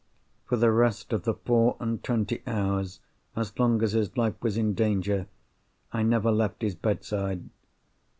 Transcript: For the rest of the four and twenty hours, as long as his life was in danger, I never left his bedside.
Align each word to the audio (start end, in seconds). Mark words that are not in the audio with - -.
For 0.45 0.55
the 0.57 0.71
rest 0.71 1.13
of 1.13 1.25
the 1.25 1.35
four 1.35 1.77
and 1.79 2.03
twenty 2.03 2.41
hours, 2.47 3.01
as 3.35 3.59
long 3.59 3.83
as 3.83 3.91
his 3.91 4.17
life 4.17 4.33
was 4.41 4.57
in 4.57 4.73
danger, 4.73 5.27
I 5.93 6.01
never 6.01 6.31
left 6.31 6.63
his 6.63 6.73
bedside. 6.73 7.47